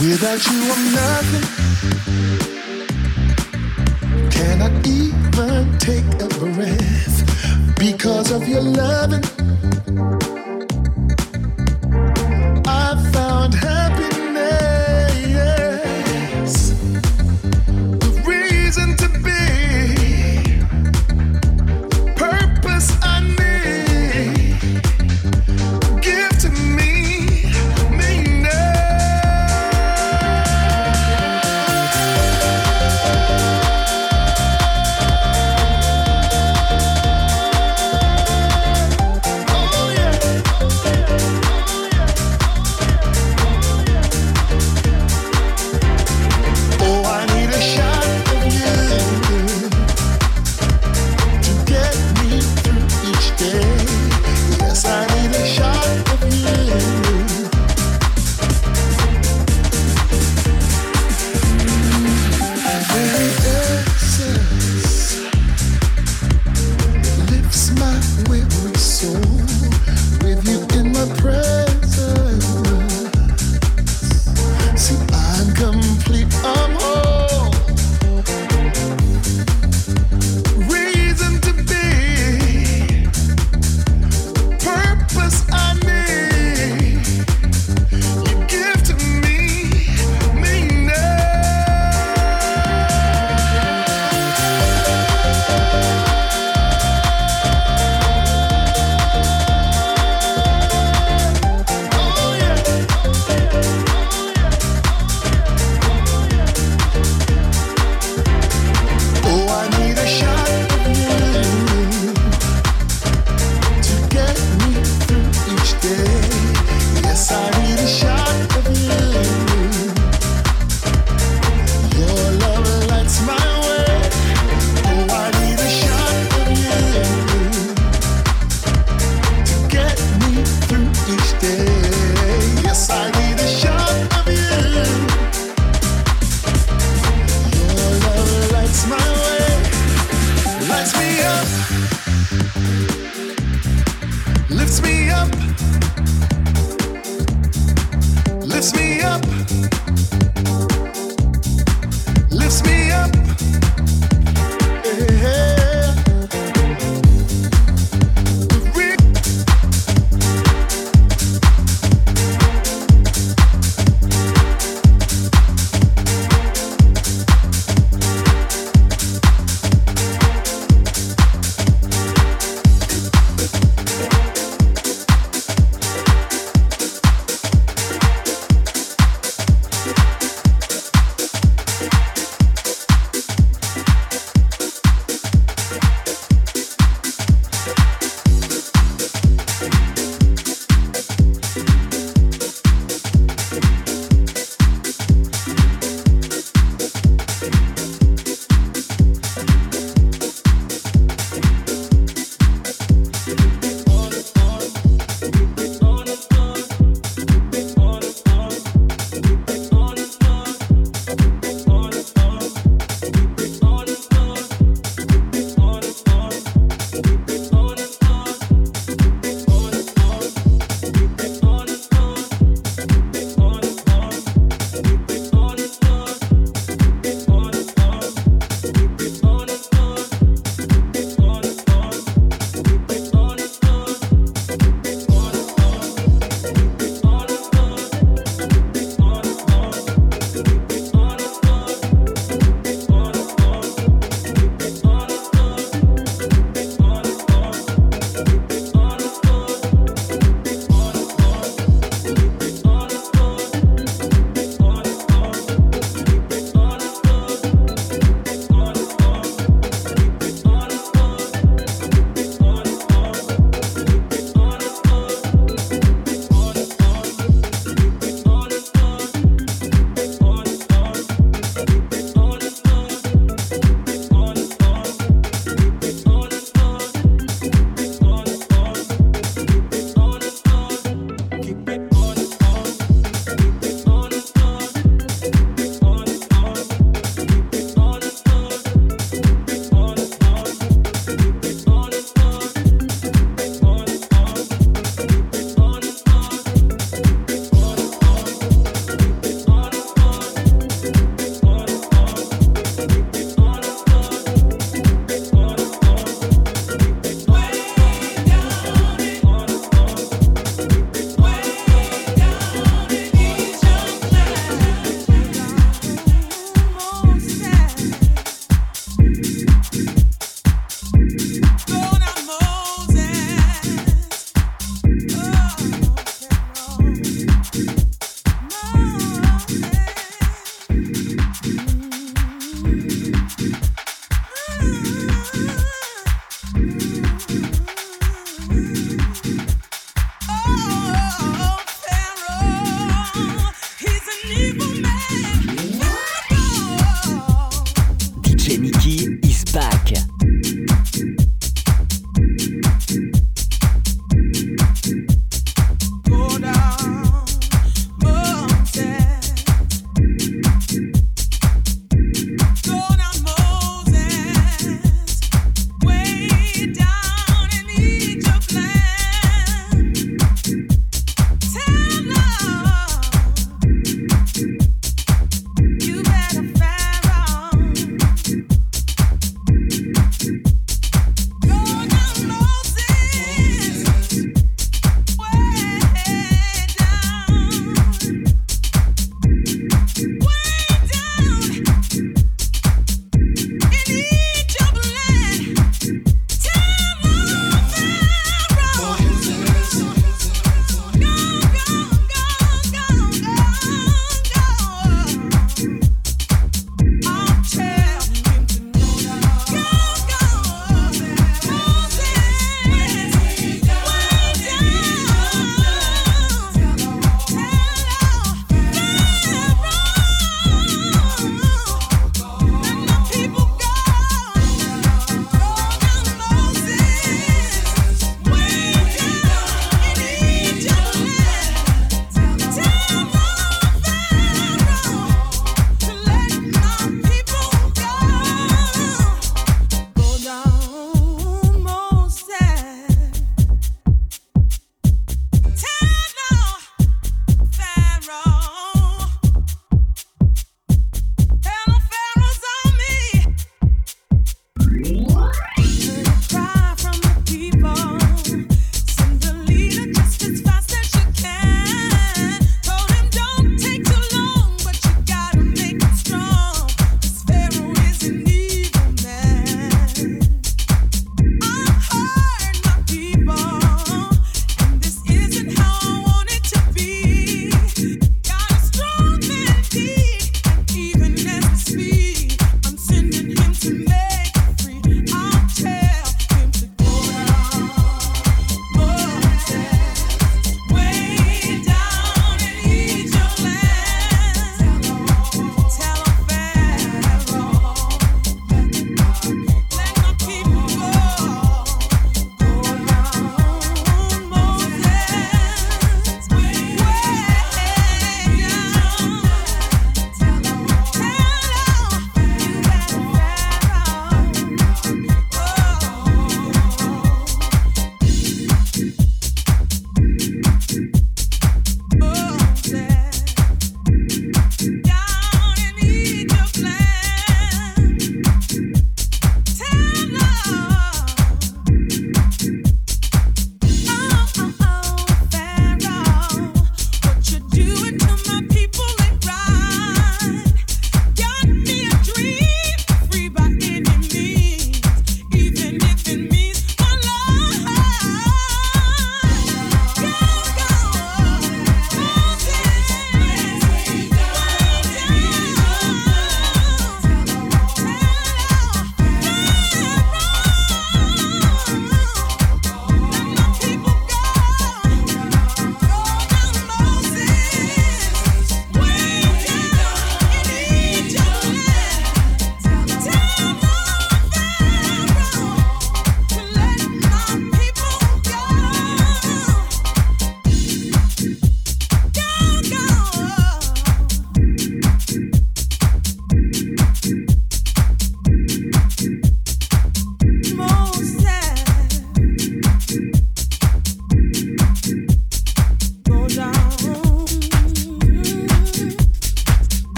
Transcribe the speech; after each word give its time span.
Without 0.00 0.46
you, 0.46 0.62
I'm 0.72 0.94
nothing. 0.94 1.46
Cannot 4.30 4.86
even 4.86 5.78
take 5.78 6.04
a 6.22 6.28
breath 6.28 7.76
because 7.76 8.30
of 8.30 8.46
your 8.46 8.60
loving. 8.62 9.37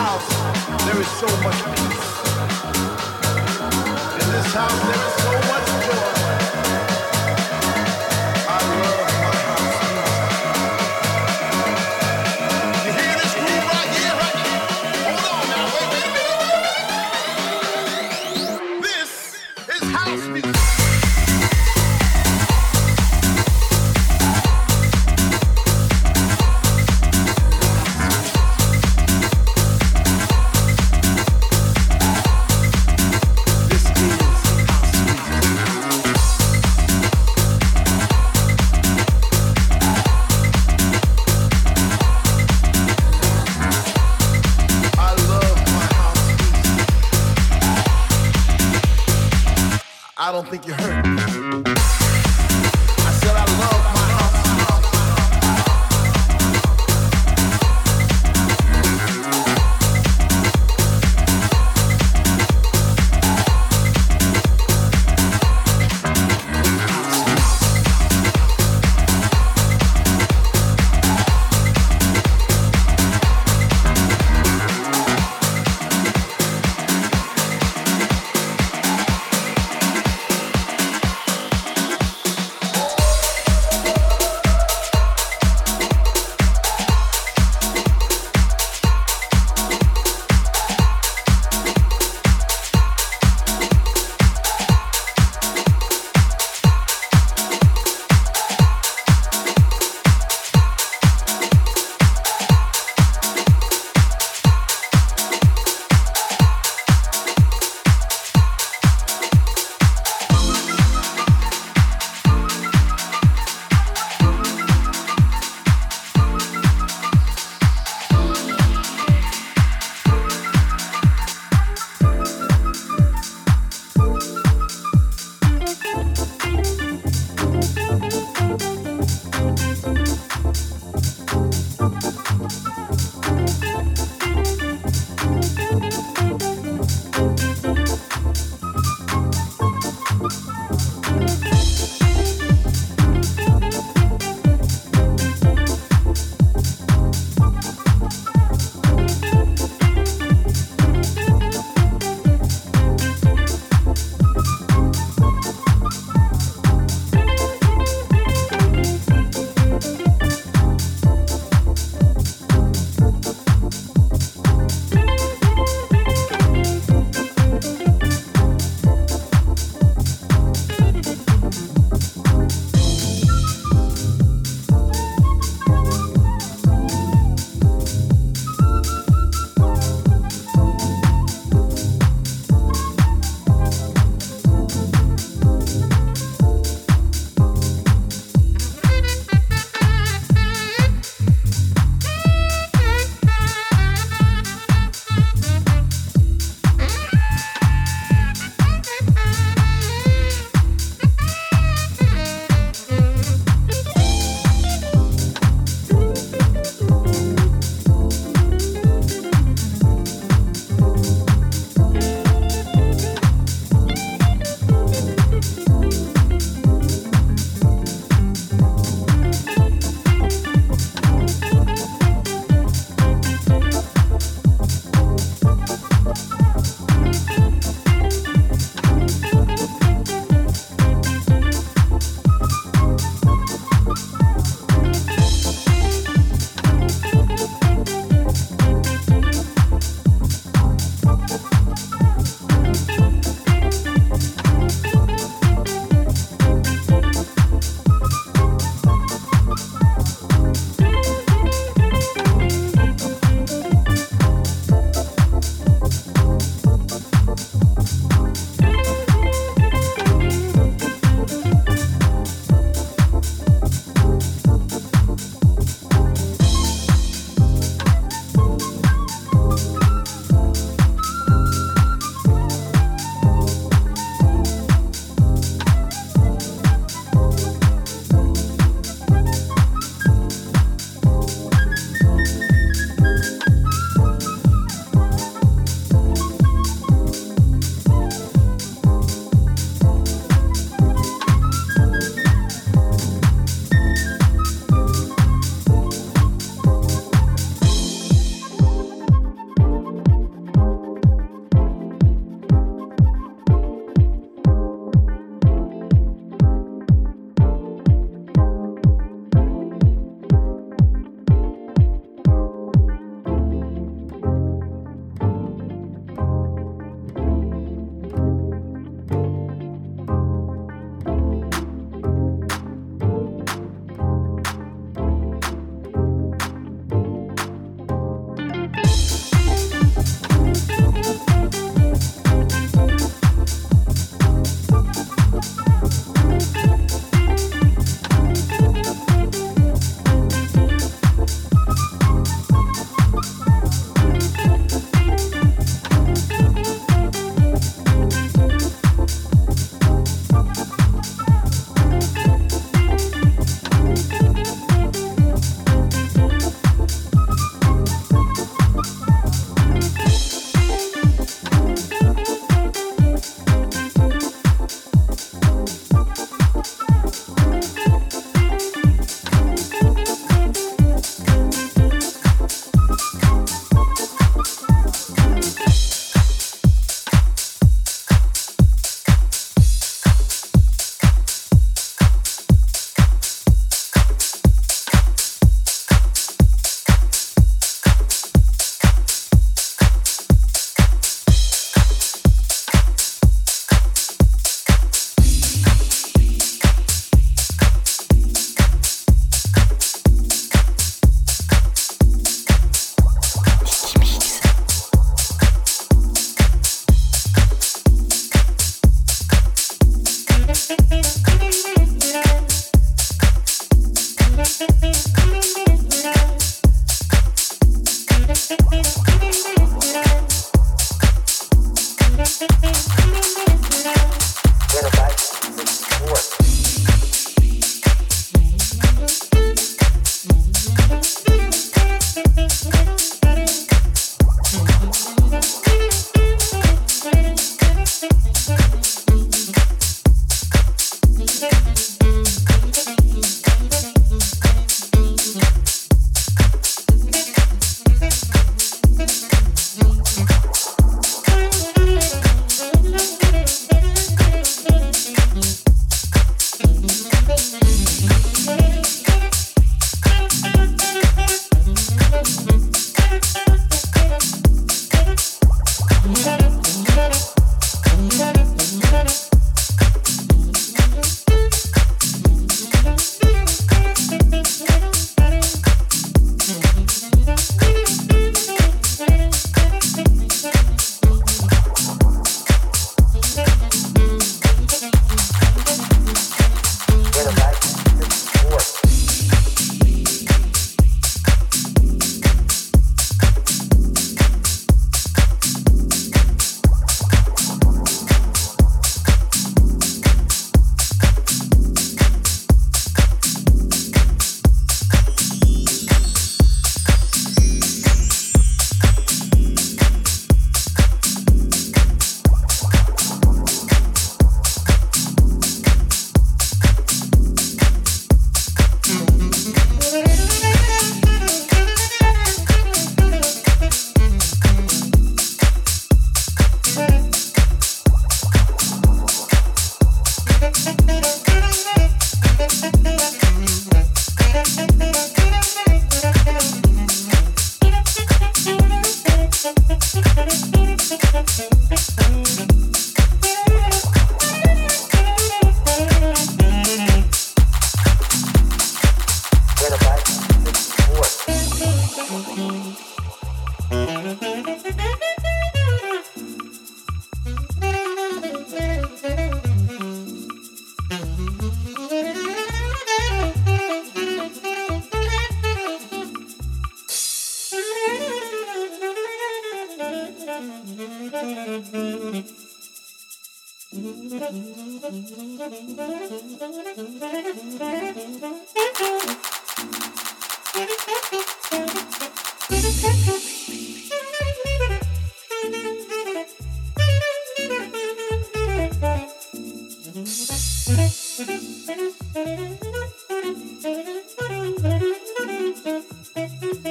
house, 0.00 0.28
there 0.86 0.98
is 0.98 1.10
so 1.20 1.26
much 1.44 1.58
peace. 1.76 2.10
In 4.20 4.26
this 4.32 4.54
house, 4.54 4.80
there 4.88 5.06
is 5.08 5.19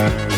Your 0.00 0.29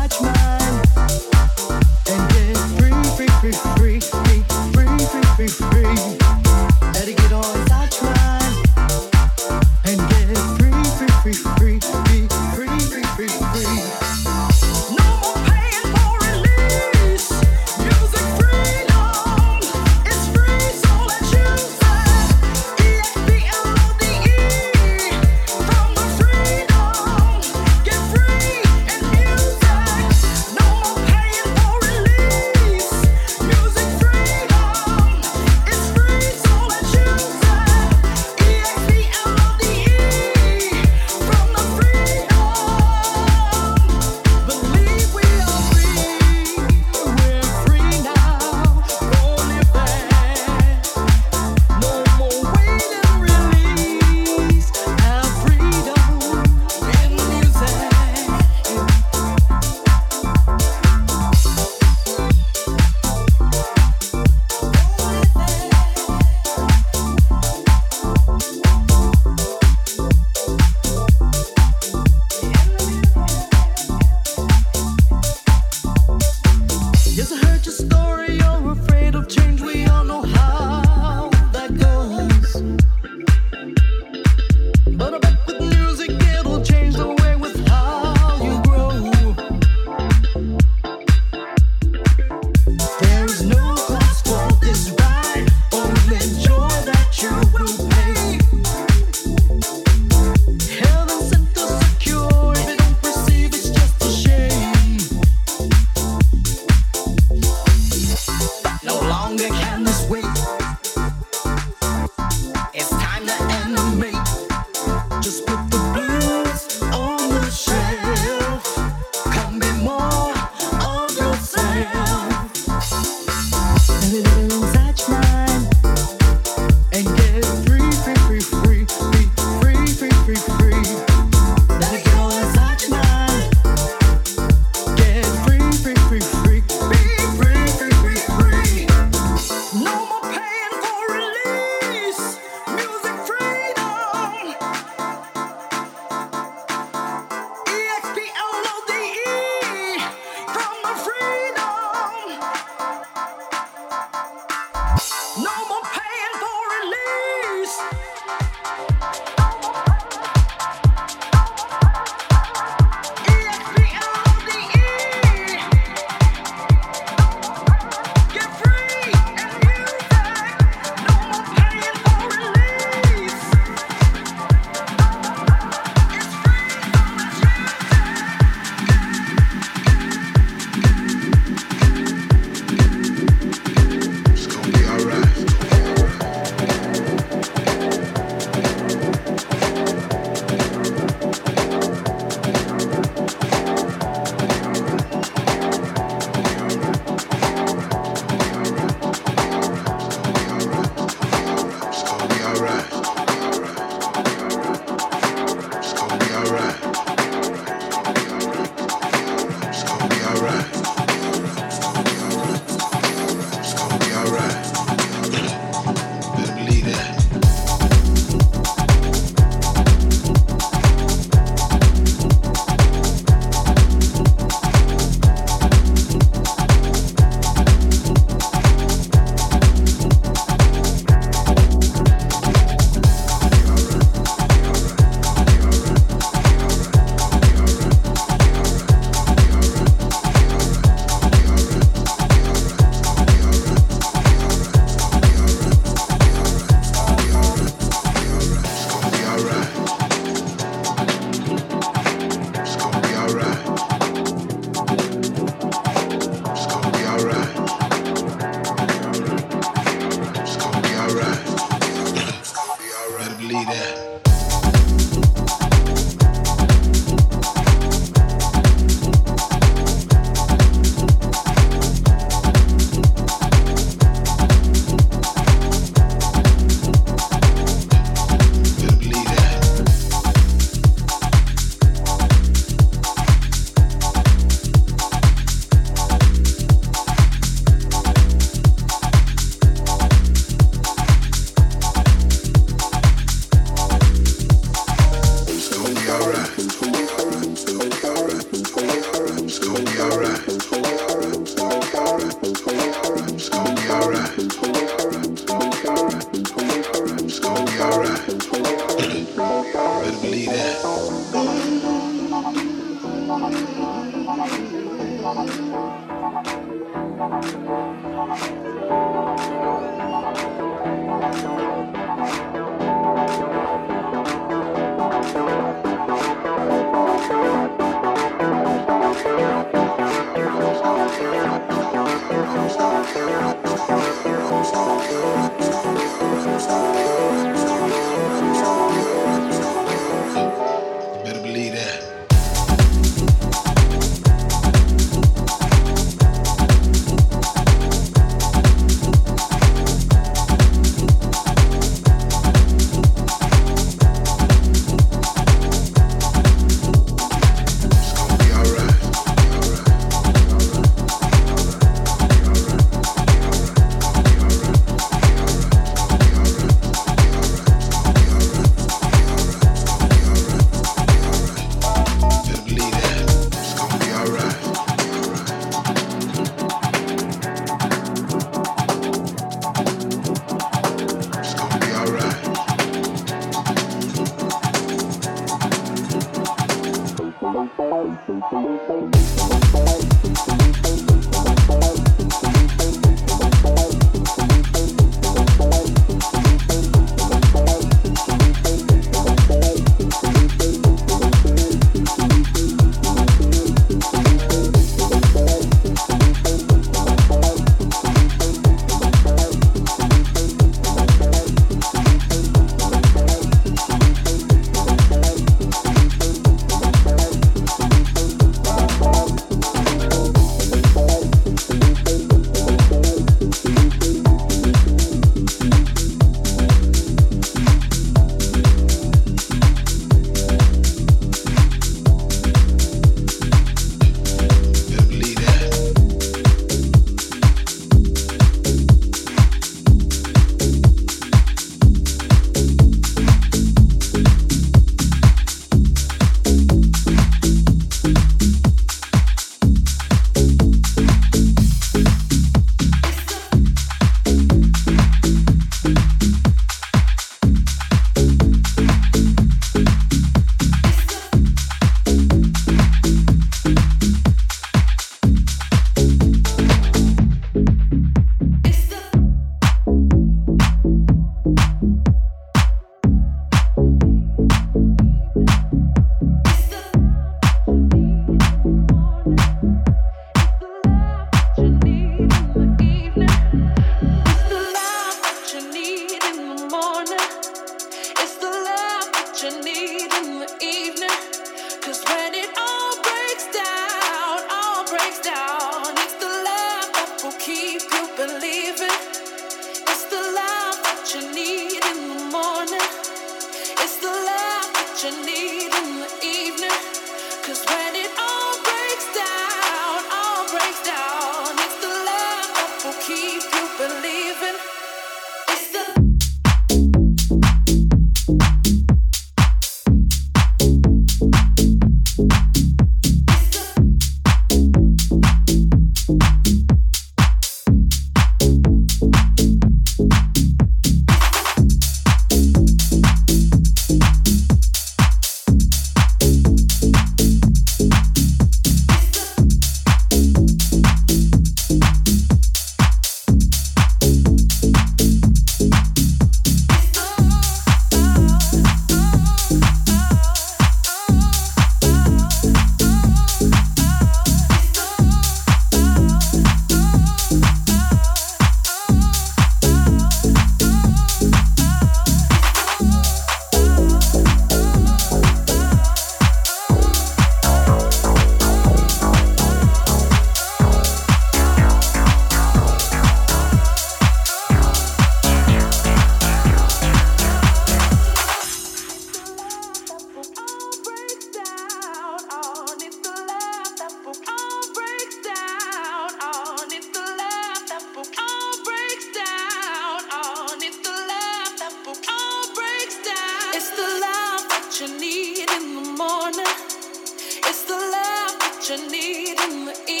you 598.71 598.77
need 598.89 599.37
in 599.37 599.65
the 599.65 599.75
evening. 599.89 600.00